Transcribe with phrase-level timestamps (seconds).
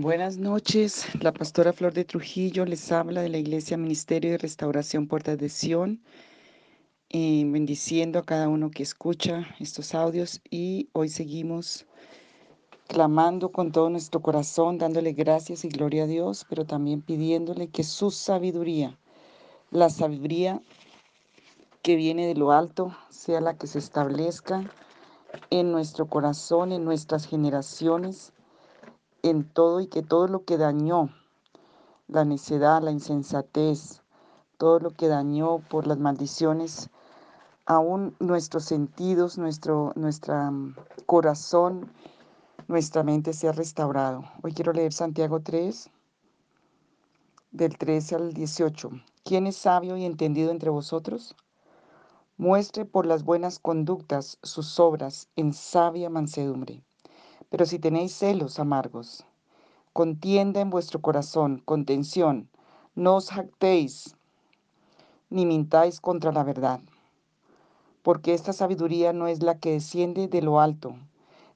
[0.00, 5.08] Buenas noches, la pastora Flor de Trujillo les habla de la Iglesia Ministerio de Restauración
[5.08, 6.00] Puertas de Sion,
[7.08, 11.84] eh, bendiciendo a cada uno que escucha estos audios y hoy seguimos
[12.86, 17.82] clamando con todo nuestro corazón, dándole gracias y gloria a Dios, pero también pidiéndole que
[17.82, 18.96] su sabiduría,
[19.72, 20.62] la sabiduría
[21.82, 24.62] que viene de lo alto, sea la que se establezca
[25.50, 28.32] en nuestro corazón, en nuestras generaciones
[29.22, 31.10] en todo y que todo lo que dañó,
[32.06, 34.02] la necedad, la insensatez,
[34.56, 36.90] todo lo que dañó por las maldiciones,
[37.66, 40.74] aún nuestros sentidos, nuestro mm,
[41.06, 41.90] corazón,
[42.66, 44.24] nuestra mente sea restaurado.
[44.42, 45.90] Hoy quiero leer Santiago 3,
[47.50, 48.90] del 13 al 18.
[49.24, 51.34] ¿Quién es sabio y entendido entre vosotros?
[52.36, 56.84] Muestre por las buenas conductas sus obras en sabia mansedumbre.
[57.50, 59.24] Pero si tenéis celos amargos,
[59.92, 62.48] contienda en vuestro corazón, contención,
[62.94, 64.16] no os jactéis,
[65.30, 66.80] ni mintáis contra la verdad,
[68.02, 70.94] porque esta sabiduría no es la que desciende de lo alto,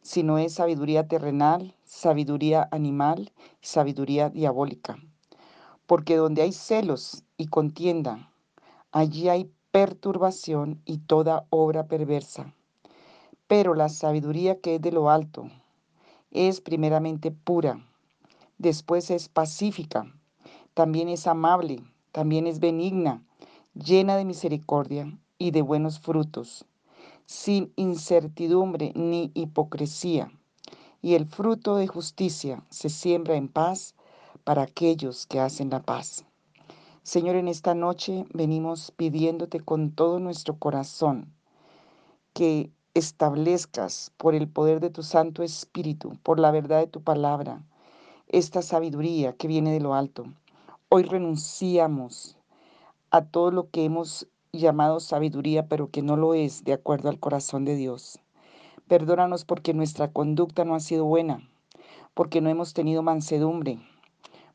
[0.02, 4.98] sino es sabiduría terrenal, sabiduría animal sabiduría diabólica.
[5.86, 8.30] Porque donde hay celos y contienda,
[8.90, 12.52] allí hay perturbación y toda obra perversa.
[13.46, 15.48] Pero la sabiduría que es de lo alto,
[16.32, 17.86] es primeramente pura,
[18.58, 20.12] después es pacífica,
[20.74, 23.22] también es amable, también es benigna,
[23.74, 26.64] llena de misericordia y de buenos frutos,
[27.26, 30.32] sin incertidumbre ni hipocresía.
[31.02, 33.94] Y el fruto de justicia se siembra en paz
[34.44, 36.24] para aquellos que hacen la paz.
[37.02, 41.32] Señor, en esta noche venimos pidiéndote con todo nuestro corazón
[42.32, 47.62] que establezcas por el poder de tu Santo Espíritu, por la verdad de tu palabra,
[48.28, 50.26] esta sabiduría que viene de lo alto.
[50.90, 52.36] Hoy renunciamos
[53.10, 57.18] a todo lo que hemos llamado sabiduría, pero que no lo es de acuerdo al
[57.18, 58.18] corazón de Dios.
[58.88, 61.48] Perdónanos porque nuestra conducta no ha sido buena,
[62.12, 63.78] porque no hemos tenido mansedumbre,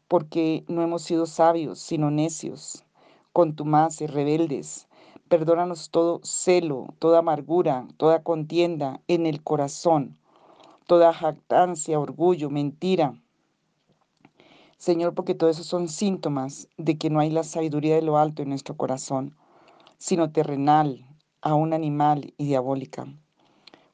[0.08, 2.84] porque no hemos sido sabios, sino necios,
[3.34, 4.87] contumaces, rebeldes,
[5.30, 10.18] Perdónanos todo celo, toda amargura, toda contienda en el corazón,
[10.86, 13.14] toda jactancia, orgullo, mentira.
[14.78, 18.42] Señor, porque todo eso son síntomas de que no hay la sabiduría de lo alto
[18.42, 19.36] en nuestro corazón,
[19.98, 21.06] sino terrenal,
[21.42, 23.08] aún animal y diabólica.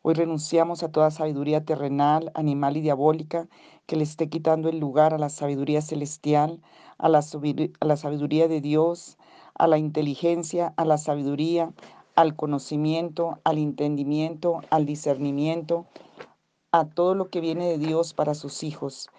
[0.03, 3.47] Hoy renunciamos a toda sabiduría terrenal, animal y diabólica
[3.87, 6.61] que le esté quitando el lugar a la sabiduría celestial,
[6.97, 7.21] a la,
[7.79, 9.17] a la sabiduría de Dios,
[9.55, 11.71] a la inteligencia, a la sabiduría,
[12.15, 15.85] al conocimiento, al entendimiento, al discernimiento,
[16.71, 19.09] a todo lo que viene de Dios para sus hijos.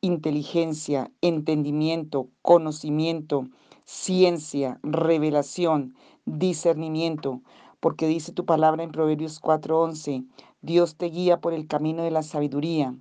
[0.00, 3.46] Inteligencia, entendimiento, conocimiento,
[3.84, 7.40] ciencia, revelación, discernimiento,
[7.80, 10.24] porque dice tu palabra en Proverbios 4:11,
[10.60, 12.94] Dios te guía por el camino de la sabiduría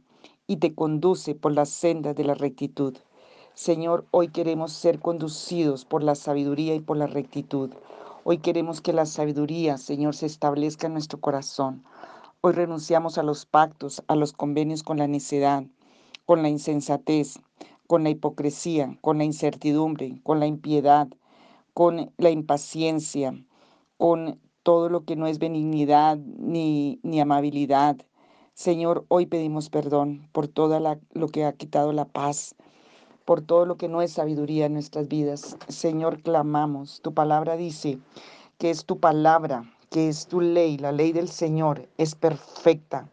[0.47, 2.97] y te conduce por las sendas de la rectitud.
[3.57, 7.72] Señor, hoy queremos ser conducidos por la sabiduría y por la rectitud.
[8.23, 11.84] Hoy queremos que la sabiduría, Señor, se establezca en nuestro corazón.
[12.41, 15.63] Hoy renunciamos a los pactos, a los convenios con la necedad,
[16.28, 17.40] con la insensatez,
[17.88, 21.07] con la hipocresía, con la incertidumbre, con la impiedad,
[21.73, 23.34] con la impaciencia,
[23.97, 27.97] con todo lo que no es benignidad ni, ni amabilidad.
[28.53, 30.79] Señor, hoy pedimos perdón por todo
[31.13, 32.56] lo que ha quitado la paz,
[33.27, 35.57] por todo lo que no es sabiduría en nuestras vidas.
[35.67, 37.01] Señor, clamamos.
[37.01, 37.99] Tu palabra dice
[38.57, 43.09] que es tu palabra, que es tu ley, la ley del Señor es perfecta,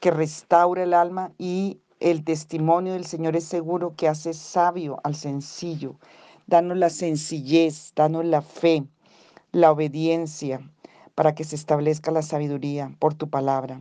[0.00, 5.14] que restaura el alma y el testimonio del Señor es seguro que hace sabio al
[5.14, 5.94] sencillo.
[6.46, 8.84] Danos la sencillez, danos la fe,
[9.52, 10.60] la obediencia,
[11.14, 13.80] para que se establezca la sabiduría por tu palabra.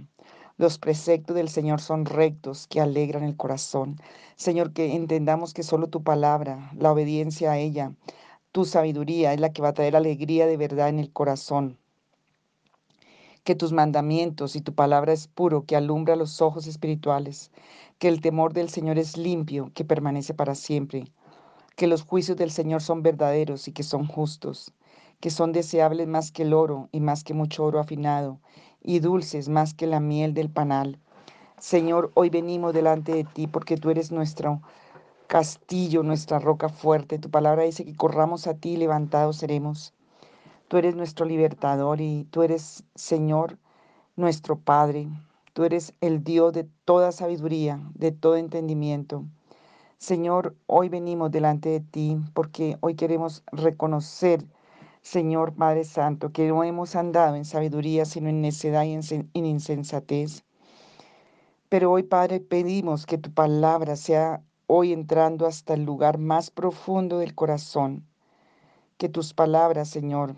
[0.60, 3.98] Los preceptos del Señor son rectos, que alegran el corazón.
[4.38, 7.92] Señor, que entendamos que solo tu palabra, la obediencia a ella,
[8.52, 11.78] tu sabiduría es la que va a traer alegría de verdad en el corazón.
[13.44, 17.52] Que tus mandamientos y tu palabra es puro, que alumbra los ojos espirituales.
[18.00, 21.12] Que el temor del Señor es limpio, que permanece para siempre.
[21.76, 24.74] Que los juicios del Señor son verdaderos y que son justos.
[25.20, 28.40] Que son deseables más que el oro y más que mucho oro afinado
[28.88, 30.98] y dulces más que la miel del panal.
[31.60, 34.62] Señor, hoy venimos delante de ti porque tú eres nuestro
[35.28, 37.20] castillo, nuestra roca fuerte.
[37.20, 39.94] Tu palabra dice que corramos a ti y levantados seremos.
[40.70, 43.58] Tú eres nuestro libertador y tú eres, Señor,
[44.16, 45.10] nuestro Padre.
[45.52, 49.26] Tú eres el Dios de toda sabiduría, de todo entendimiento.
[49.98, 54.46] Señor, hoy venimos delante de ti porque hoy queremos reconocer,
[55.08, 60.44] Señor Padre Santo, que no hemos andado en sabiduría, sino en necedad y en insensatez.
[61.70, 67.20] Pero hoy, Padre, pedimos que tu palabra sea hoy entrando hasta el lugar más profundo
[67.20, 68.06] del corazón.
[68.98, 70.36] Que tus palabras, Señor,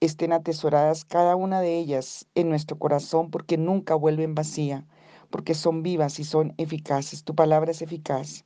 [0.00, 4.84] estén atesoradas cada una de ellas en nuestro corazón porque nunca vuelven vacía,
[5.30, 7.22] porque son vivas y son eficaces.
[7.22, 8.44] Tu palabra es eficaz.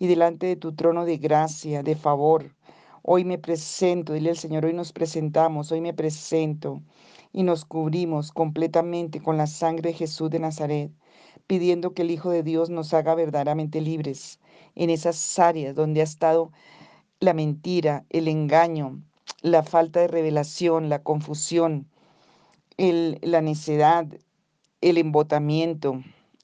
[0.00, 2.50] Y delante de tu trono de gracia, de favor,
[3.08, 6.82] hoy me presento, dile al Señor, hoy nos presentamos, hoy me presento
[7.32, 10.90] y nos cubrimos completamente con la sangre de Jesús de Nazaret,
[11.46, 14.40] pidiendo que el Hijo de Dios nos haga verdaderamente libres
[14.74, 16.50] en esas áreas donde ha estado
[17.20, 19.00] la mentira, el engaño,
[19.40, 21.86] la falta de revelación, la confusión,
[22.76, 24.06] el, la necedad,
[24.80, 26.02] el embotamiento,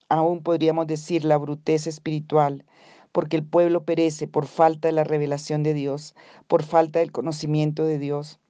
[0.09, 2.65] aún podríamos decir la bruteza espiritual,
[3.13, 6.15] porque el pueblo perece por falta de la revelación de Dios,
[6.49, 8.41] por falta del conocimiento de Dios.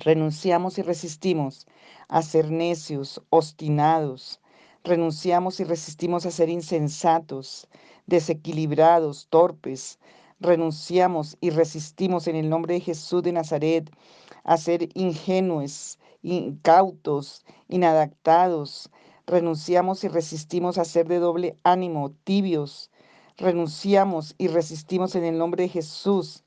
[0.00, 1.66] Renunciamos y resistimos
[2.08, 4.40] a ser necios, obstinados.
[4.82, 7.68] Renunciamos y resistimos a ser insensatos,
[8.06, 9.98] desequilibrados, torpes.
[10.40, 13.90] Renunciamos y resistimos en el nombre de Jesús de Nazaret
[14.44, 18.90] a ser ingenuos, incautos, inadaptados.
[19.26, 22.90] Renunciamos y resistimos a ser de doble ánimo, tibios.
[23.36, 26.44] Renunciamos y resistimos en el nombre de Jesús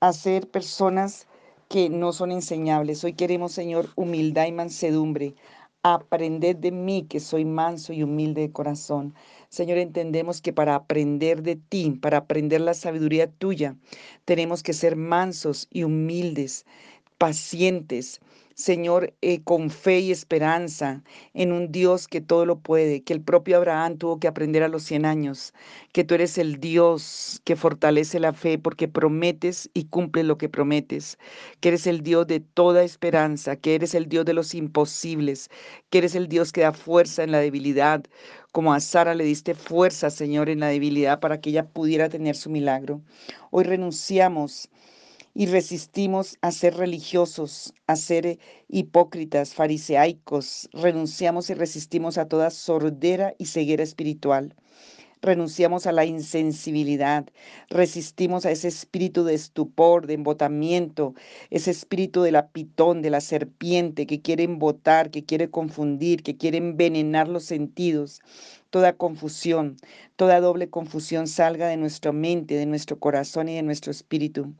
[0.00, 1.28] a ser personas
[1.68, 3.04] que no son enseñables.
[3.04, 5.36] Hoy queremos, Señor, humildad y mansedumbre.
[5.84, 9.14] Aprender de mí que soy manso y humilde de corazón.
[9.50, 13.76] Señor, entendemos que para aprender de ti, para aprender la sabiduría tuya,
[14.24, 16.66] tenemos que ser mansos y humildes,
[17.18, 18.20] pacientes,
[18.60, 21.02] Señor, eh, con fe y esperanza
[21.32, 24.68] en un Dios que todo lo puede, que el propio Abraham tuvo que aprender a
[24.68, 25.54] los 100 años,
[25.92, 30.50] que tú eres el Dios que fortalece la fe porque prometes y cumple lo que
[30.50, 31.18] prometes,
[31.60, 35.48] que eres el Dios de toda esperanza, que eres el Dios de los imposibles,
[35.88, 38.04] que eres el Dios que da fuerza en la debilidad,
[38.52, 42.36] como a Sara le diste fuerza, Señor, en la debilidad para que ella pudiera tener
[42.36, 43.00] su milagro.
[43.50, 44.68] Hoy renunciamos
[45.34, 48.38] y resistimos a ser religiosos, a ser eh,
[48.68, 54.54] hipócritas, fariseaicos, renunciamos y resistimos a toda sordera y ceguera espiritual.
[55.22, 57.26] Renunciamos a la insensibilidad,
[57.68, 61.14] resistimos a ese espíritu de estupor, de embotamiento,
[61.50, 66.38] ese espíritu de la pitón, de la serpiente que quiere embotar, que quiere confundir, que
[66.38, 68.22] quiere envenenar los sentidos.
[68.70, 69.76] Toda confusión,
[70.16, 74.54] toda doble confusión salga de nuestra mente, de nuestro corazón y de nuestro espíritu.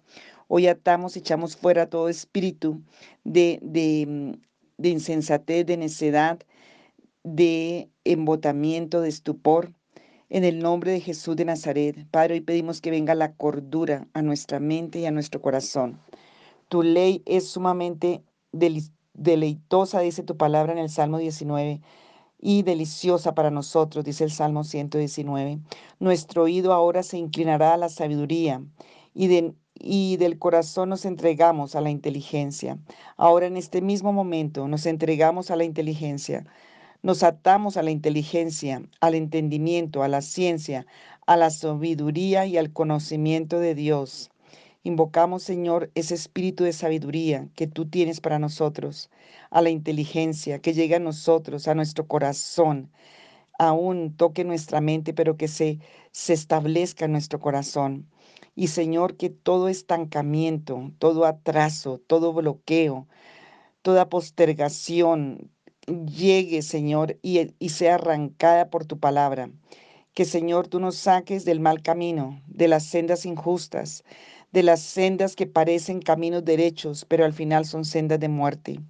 [0.52, 2.82] Hoy atamos, echamos fuera todo espíritu
[3.22, 4.36] de, de,
[4.78, 6.40] de insensatez, de necedad,
[7.22, 9.72] de embotamiento, de estupor.
[10.28, 14.22] En el nombre de Jesús de Nazaret, Padre, hoy pedimos que venga la cordura a
[14.22, 16.00] nuestra mente y a nuestro corazón.
[16.66, 18.24] Tu ley es sumamente
[19.12, 21.80] deleitosa, dice tu palabra en el Salmo 19,
[22.40, 25.60] y deliciosa para nosotros, dice el Salmo 119.
[26.00, 28.64] Nuestro oído ahora se inclinará a la sabiduría
[29.14, 32.78] y de y del corazón nos entregamos a la inteligencia.
[33.16, 36.44] Ahora en este mismo momento nos entregamos a la inteligencia.
[37.02, 40.86] Nos atamos a la inteligencia, al entendimiento, a la ciencia,
[41.26, 44.30] a la sabiduría y al conocimiento de Dios.
[44.82, 49.10] Invocamos, Señor, ese espíritu de sabiduría que tú tienes para nosotros,
[49.50, 52.90] a la inteligencia que llega a nosotros, a nuestro corazón,
[53.60, 55.78] aún toque nuestra mente, pero que se,
[56.12, 58.08] se establezca en nuestro corazón.
[58.56, 63.06] Y Señor, que todo estancamiento, todo atraso, todo bloqueo,
[63.82, 65.50] toda postergación
[65.86, 69.50] llegue, Señor, y, y sea arrancada por tu palabra.
[70.14, 74.04] Que, Señor, tú nos saques del mal camino, de las sendas injustas,
[74.52, 78.80] de las sendas que parecen caminos derechos, pero al final son sendas de muerte.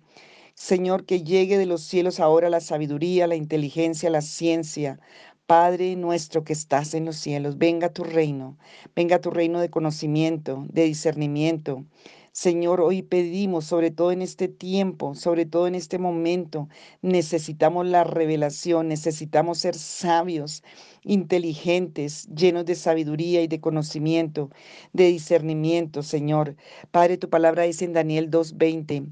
[0.60, 5.00] Señor, que llegue de los cielos ahora la sabiduría, la inteligencia, la ciencia,
[5.46, 8.58] Padre nuestro que estás en los cielos, venga tu reino,
[8.94, 11.86] venga tu reino de conocimiento, de discernimiento.
[12.32, 16.68] Señor, hoy pedimos, sobre todo en este tiempo, sobre todo en este momento,
[17.00, 20.62] necesitamos la revelación, necesitamos ser sabios,
[21.02, 24.50] inteligentes, llenos de sabiduría y de conocimiento,
[24.92, 26.54] de discernimiento, Señor.
[26.90, 29.08] Padre, tu palabra dice en Daniel 2.20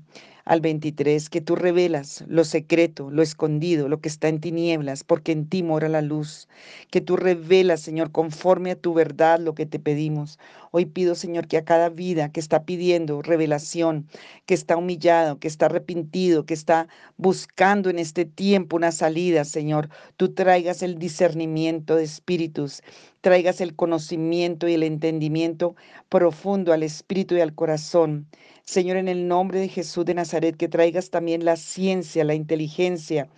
[0.48, 5.32] al 23, que tú revelas lo secreto, lo escondido, lo que está en tinieblas, porque
[5.32, 6.48] en ti mora la luz.
[6.90, 10.38] Que tú revelas, Señor, conforme a tu verdad lo que te pedimos.
[10.70, 14.08] Hoy pido, Señor, que a cada vida que está pidiendo revelación,
[14.46, 16.88] que está humillado, que está arrepentido, que está
[17.18, 22.82] buscando en este tiempo una salida, Señor, tú traigas el discernimiento de espíritus,
[23.20, 25.74] traigas el conocimiento y el entendimiento
[26.08, 28.28] profundo al espíritu y al corazón.
[28.64, 33.28] Señor, en el nombre de Jesús de Nazaret, que traigas también la ciencia, la inteligencia,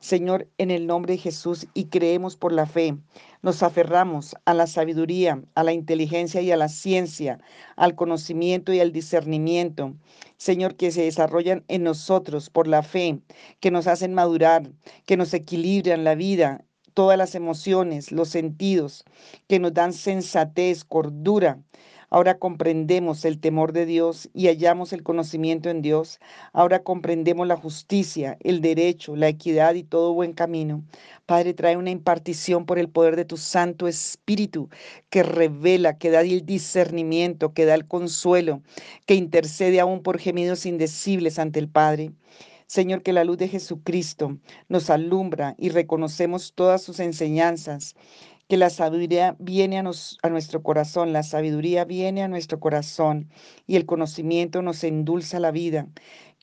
[0.00, 2.96] Señor, en el nombre de Jesús y creemos por la fe.
[3.42, 7.38] Nos aferramos a la sabiduría, a la inteligencia y a la ciencia,
[7.76, 9.94] al conocimiento y al discernimiento.
[10.38, 13.20] Señor, que se desarrollan en nosotros por la fe,
[13.60, 14.70] que nos hacen madurar,
[15.04, 19.04] que nos equilibran la vida, todas las emociones, los sentidos,
[19.48, 21.58] que nos dan sensatez, cordura,
[22.12, 26.18] Ahora comprendemos el temor de Dios y hallamos el conocimiento en Dios.
[26.52, 30.82] Ahora comprendemos la justicia, el derecho, la equidad y todo buen camino.
[31.26, 34.68] Padre, trae una impartición por el poder de tu Santo Espíritu
[35.08, 38.60] que revela, que da el discernimiento, que da el consuelo,
[39.06, 42.10] que intercede aún por gemidos indecibles ante el Padre.
[42.70, 47.96] Señor, que la luz de Jesucristo nos alumbra y reconocemos todas sus enseñanzas
[48.46, 53.28] que la sabiduría viene a, nuestro corazón, la sabiduría viene a nuestro corazón
[53.66, 55.88] y el conocimiento nos endulza la vida,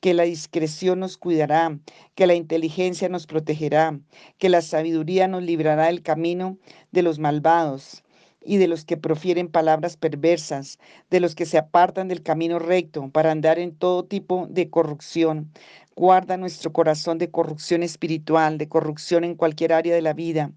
[0.02, 1.78] que la discreción nos cuidará,
[2.14, 3.98] que la inteligencia nos protegerá,
[4.36, 6.58] que la sabiduría nos librará del camino
[6.92, 8.04] de los malvados
[8.40, 10.78] y de los que profieren palabras perversas,
[11.10, 15.52] de los que se apartan del camino recto para andar en todo tipo de corrupción.
[15.96, 20.52] Guarda nuestro corazón de corrupción espiritual, de corrupción en cualquier área de la vida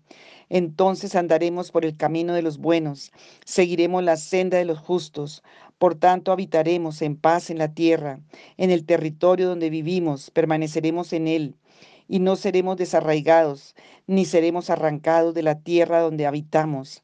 [0.52, 3.14] entonces andaremos por el camino de los buenos,
[3.46, 5.44] seguiremos la senda de los justos.
[5.78, 8.20] Por tanto, habitaremos en paz en la tierra,
[8.58, 11.56] en el territorio donde vivimos, permaneceremos en él,
[12.10, 13.76] y no seremos desarraigados,
[14.08, 17.02] ni seremos arrancados de la tierra donde habitamos.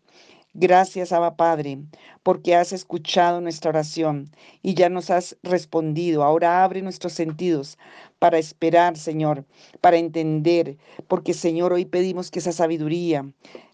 [0.60, 1.78] Gracias, Abba Padre,
[2.24, 4.32] porque has escuchado nuestra oración
[4.64, 6.24] y ya nos has respondido.
[6.24, 7.78] Ahora abre nuestros sentidos
[8.18, 9.46] para esperar, Señor,
[9.82, 13.32] para entender, porque, Señor, hoy pedimos que esa sabiduría,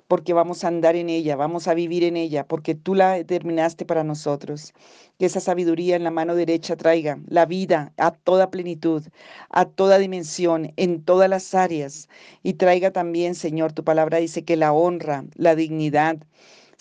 [0.10, 3.86] porque vamos a andar en ella, vamos a vivir en ella, porque tú la determinaste
[3.86, 4.74] para nosotros.
[5.18, 9.04] Que esa sabiduría en la mano derecha traiga la vida a toda plenitud,
[9.50, 12.10] a toda dimensión, en todas las áreas,
[12.44, 16.18] y traiga también, Señor, tu palabra dice que la honra, la dignidad,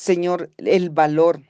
[0.02, 1.42] Señor, el valor,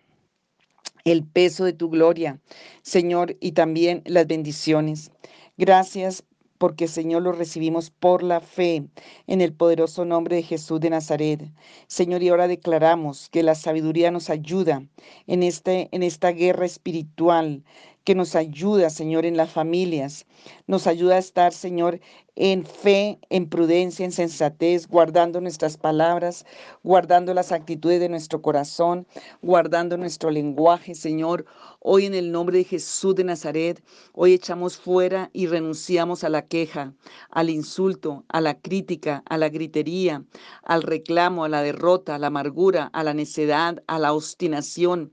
[1.07, 2.39] el peso de tu gloria,
[2.83, 5.11] Señor, y también las bendiciones.
[5.57, 6.23] Gracias
[6.59, 8.85] porque Señor lo recibimos por la fe
[9.27, 11.51] en el poderoso nombre de Jesús de Nazaret.
[11.87, 14.87] Señor, y ahora declaramos que la sabiduría nos ayuda
[15.27, 17.65] en, este, en esta guerra espiritual,
[18.05, 20.27] que nos ayuda, Señor, en las familias.
[20.67, 22.01] Nos ayuda a estar, Señor,
[22.35, 26.47] en fe, en prudencia, en sensatez, guardando nuestras palabras,
[26.83, 29.07] guardando las actitudes de nuestro corazón,
[29.43, 31.45] guardando nuestro lenguaje, Señor.
[31.79, 36.47] Hoy en el nombre de Jesús de Nazaret, hoy echamos fuera y renunciamos a la
[36.47, 36.95] queja,
[37.31, 40.25] al insulto, a la crítica, a la gritería,
[40.63, 45.13] al reclamo, a la derrota, a la amargura, a la necedad, a la obstinación,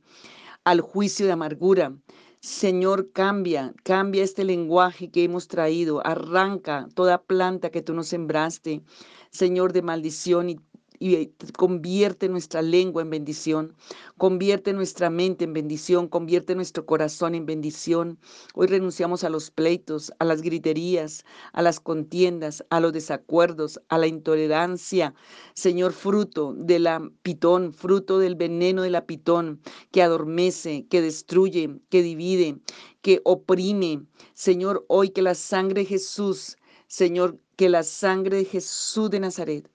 [0.63, 1.93] al juicio de amargura.
[2.41, 8.81] Señor, cambia, cambia este lenguaje que hemos traído, arranca toda planta que tú nos sembraste,
[9.29, 10.60] Señor, de maldición y
[11.00, 11.27] y
[11.58, 13.75] convierte nuestra lengua en bendición,
[14.18, 18.20] convierte nuestra mente en bendición, convierte nuestro corazón en bendición.
[18.53, 23.98] Hoy renunciamos a los pleitos, a las griterías, a las contiendas, a los desacuerdos, a
[23.98, 25.13] la intolerancia.
[25.53, 31.79] Señor, fruto de la pitón, fruto del veneno de la pitón que adormece, que destruye,
[31.89, 32.58] que divide,
[33.01, 34.03] que oprime.
[34.34, 39.70] Señor, hoy que la sangre de Jesús, Señor, que la sangre de Jesús de Nazaret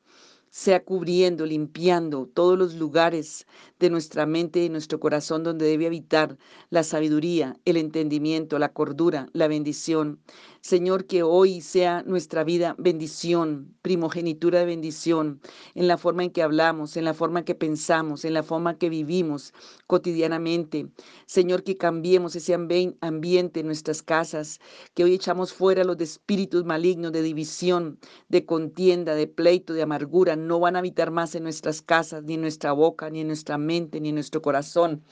[0.57, 3.45] sea cubriendo, limpiando todos los lugares
[3.81, 6.39] de nuestra mente y nuestro corazón donde debe habitar
[6.71, 10.21] la sabiduría, el entendimiento, la cordura, la bendición.
[10.61, 15.41] Señor, que hoy sea nuestra vida bendición, primogenitura de bendición,
[15.75, 18.89] en la forma en que hablamos, en la forma que pensamos, en la forma que
[18.89, 19.53] vivimos
[19.87, 20.89] cotidianamente.
[21.27, 24.59] Señor, que cambiemos ese ambiente en nuestras casas,
[24.95, 27.99] que hoy echamos fuera los de espíritus malignos de división,
[28.31, 30.35] de contienda, de pleito, de amargura.
[30.45, 33.59] No van a habitar más en nuestras casas, ni en nuestra boca, ni en nuestra
[33.59, 35.03] mente, ni en nuestro corazón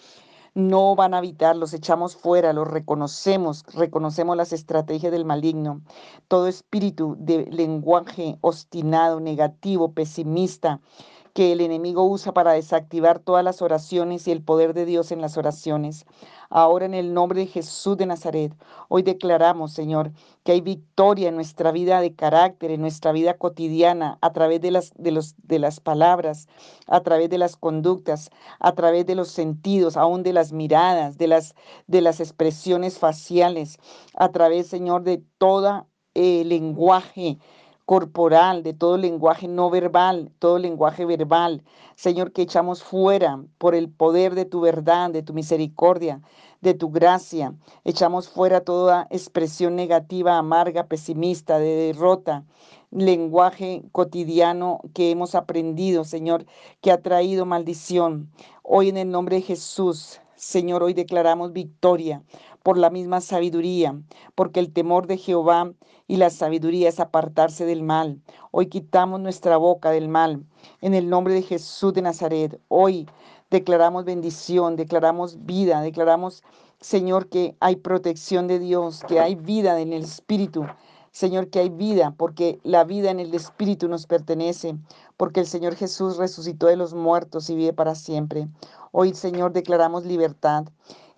[0.55, 5.81] no van a habitar, los echamos fuera, los reconocemos, reconocemos las estrategias del maligno.
[6.29, 10.81] Todo espíritu de lenguaje obstinado, negativo, pesimista,
[11.33, 15.23] que el enemigo usa para desactivar todas las oraciones y el poder de Dios en
[15.23, 16.05] las oraciones.
[16.55, 18.53] Ahora en el nombre de Jesús de Nazaret,
[18.89, 20.13] hoy declaramos, Señor,
[20.45, 24.71] que hay victoria en nuestra vida de carácter, en nuestra vida cotidiana, a través de
[24.71, 26.49] las, de los, de las palabras,
[26.87, 28.29] a través de las conductas,
[28.61, 31.55] a través de los sentidos, aún de las miradas, de las,
[31.87, 33.79] de las expresiones faciales,
[34.15, 37.39] a través, Señor, de todo el lenguaje
[37.85, 41.63] corporal, de todo lenguaje no verbal, todo lenguaje verbal.
[41.95, 46.21] Señor, que echamos fuera por el poder de tu verdad, de tu misericordia,
[46.61, 47.55] de tu gracia.
[47.85, 52.45] Echamos fuera toda expresión negativa, amarga, pesimista, de derrota,
[52.91, 56.47] lenguaje cotidiano que hemos aprendido, Señor,
[56.81, 58.31] que ha traído maldición.
[58.63, 62.23] Hoy en el nombre de Jesús, Señor, hoy declaramos victoria
[62.63, 64.01] por la misma sabiduría,
[64.35, 65.73] porque el temor de Jehová
[66.07, 68.21] y la sabiduría es apartarse del mal.
[68.51, 70.45] Hoy quitamos nuestra boca del mal.
[70.81, 73.09] En el nombre de Jesús de Nazaret, hoy
[73.51, 76.43] declaramos bendición, declaramos vida, declaramos,
[76.81, 80.67] Señor, que hay protección de Dios, que hay vida en el Espíritu.
[81.13, 84.77] Señor, que hay vida, porque la vida en el Espíritu nos pertenece,
[85.19, 88.49] porque el Señor Jesús resucitó de los muertos y vive para siempre.
[88.93, 90.65] Hoy, Señor, declaramos libertad.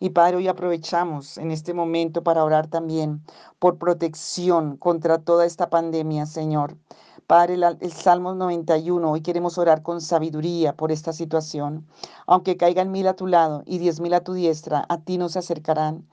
[0.05, 3.23] Y Padre, hoy aprovechamos en este momento para orar también
[3.59, 6.77] por protección contra toda esta pandemia, Señor.
[7.27, 11.87] Padre, el, Salmo 91, hoy queremos orar con sabiduría por esta situación.
[12.27, 15.31] Aunque caigan mil a tu lado y diez mil a tu diestra, a ti no
[15.31, 16.07] se acercarán.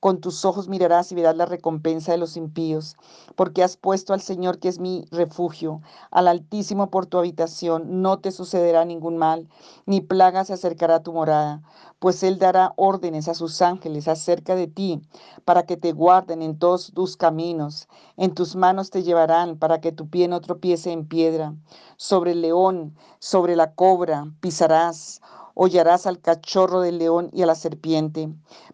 [0.00, 2.96] Con tus ojos mirarás y verás la recompensa de los impíos,
[3.34, 8.00] porque has puesto al Señor que es mi refugio, al Altísimo por tu habitación.
[8.00, 9.48] No te sucederá ningún mal,
[9.86, 11.62] ni plaga se acercará a tu morada,
[11.98, 15.02] pues Él dará órdenes a sus ángeles acerca de ti,
[15.44, 17.88] para que te guarden en todos tus caminos.
[18.16, 21.54] En tus manos te llevarán para que tu pie no tropiece en piedra.
[21.96, 25.20] Sobre el león, sobre la cobra pisarás
[25.60, 28.28] hollarás al cachorro del león y a la serpiente.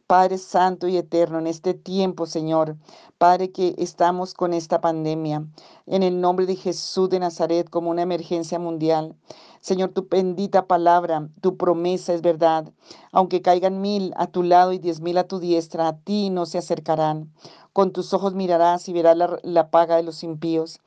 [0.06, 2.76] Padre Santo y Eterno, en este tiempo, Señor,
[3.16, 5.46] Padre, que estamos con esta pandemia,
[5.86, 9.16] en el nombre de Jesús de Nazaret, como una emergencia mundial.
[9.62, 12.70] Señor, tu bendita palabra, tu promesa es verdad.
[13.12, 16.44] Aunque caigan mil a tu lado y diez mil a tu diestra, a ti no
[16.44, 17.32] se acercarán.
[17.72, 20.80] Con tus ojos mirarás y verás la, la paga de los impíos.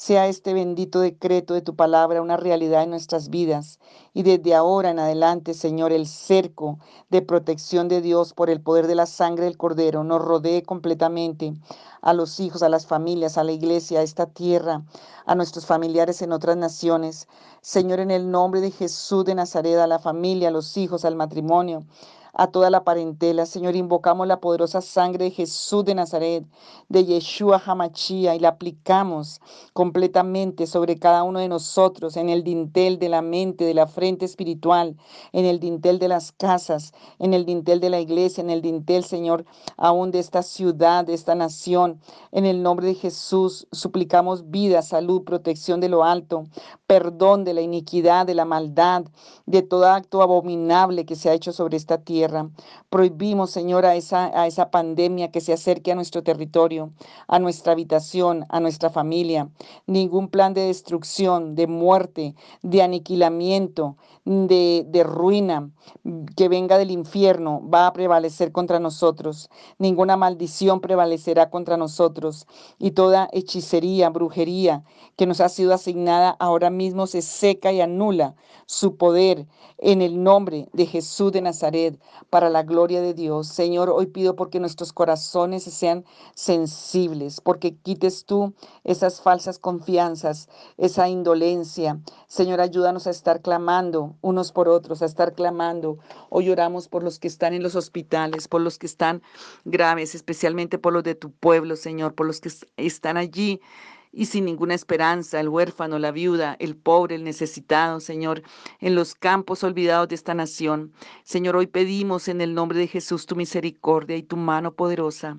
[0.00, 3.80] Sea este bendito decreto de tu palabra una realidad en nuestras vidas
[4.14, 6.78] y desde ahora en adelante, Señor, el cerco
[7.10, 11.52] de protección de Dios por el poder de la sangre del Cordero nos rodee completamente
[12.00, 14.84] a los hijos, a las familias, a la iglesia, a esta tierra,
[15.26, 17.26] a nuestros familiares en otras naciones.
[17.60, 21.16] Señor, en el nombre de Jesús de Nazaret, a la familia, a los hijos, al
[21.16, 21.82] matrimonio,
[22.34, 23.46] a toda la parentela.
[23.46, 26.44] Señor, invocamos la poderosa sangre de Jesús de Nazaret,
[26.88, 29.40] de Yeshua Hamachía, y la aplicamos
[29.72, 34.24] completamente sobre cada uno de nosotros, en el dintel de la mente, de la frente
[34.24, 34.96] espiritual,
[35.32, 39.04] en el dintel de las casas, en el dintel de la iglesia, en el dintel,
[39.04, 39.44] Señor,
[39.76, 42.00] aún de esta ciudad, de esta nación.
[42.32, 46.44] En el nombre de Jesús, suplicamos vida, salud, protección de lo alto,
[46.86, 49.04] perdón de la iniquidad, de la maldad,
[49.46, 52.50] de todo acto abominable que se ha hecho sobre esta tierra
[52.90, 56.90] Prohibimos, Señor, a esa, pandemia que se acerque a nuestro territorio,
[57.26, 59.50] a nuestra habitación, a nuestra familia.
[59.86, 65.70] Ningún plan de destrucción, de muerte, de aniquilamiento, de, de ruina
[66.34, 69.50] que venga del infierno va a prevalecer contra nosotros.
[69.78, 72.46] Ninguna maldición prevalecerá contra nosotros.
[72.78, 74.82] Y toda hechicería, brujería
[75.16, 80.22] que nos ha sido asignada ahora mismo se seca y anula su poder en el
[80.22, 82.00] nombre de Jesús de Nazaret
[82.30, 83.48] para la gloria de Dios.
[83.48, 91.08] Señor, hoy pido porque nuestros corazones sean sensibles, porque quites tú esas falsas confianzas, esa
[91.08, 92.00] indolencia.
[92.26, 95.98] Señor, ayúdanos a estar clamando unos por otros, a estar clamando.
[96.30, 99.22] Hoy oramos por los que están en los hospitales, por los que están
[99.64, 103.60] graves, especialmente por los de tu pueblo, Señor, por los que están allí
[104.12, 108.42] y sin ninguna esperanza, el huérfano, la viuda, el pobre, el necesitado, Señor,
[108.80, 110.92] en los campos olvidados de esta nación.
[111.24, 115.38] Señor, hoy pedimos en el nombre de Jesús tu misericordia y tu mano poderosa.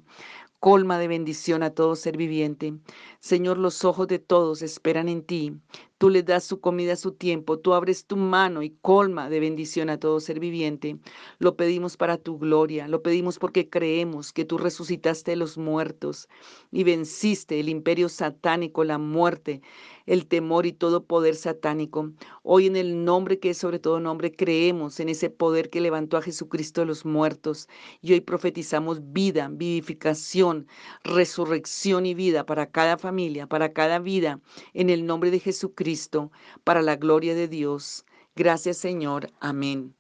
[0.60, 2.74] Colma de bendición a todo ser viviente.
[3.20, 5.58] Señor, los ojos de todos esperan en ti.
[6.00, 9.42] Tú les das su comida a su tiempo, tú abres tu mano y colma de
[9.42, 10.98] bendición a todo ser viviente.
[11.40, 16.30] Lo pedimos para tu gloria, lo pedimos porque creemos que tú resucitaste de los muertos
[16.72, 19.62] y venciste el imperio satánico, la muerte,
[20.10, 22.12] el temor y todo poder satánico.
[22.42, 26.18] Hoy en el nombre que es sobre todo nombre, creemos en ese poder que levantó
[26.18, 27.70] a Jesucristo de los muertos
[28.02, 30.68] y hoy profetizamos vida, vivificación,
[31.04, 34.42] resurrección y vida para cada familia, para cada vida,
[34.74, 36.32] en el nombre de Jesucristo
[36.64, 38.04] para la gloria de Dios.
[38.36, 39.32] Gracias Señor.
[39.40, 39.94] Amén.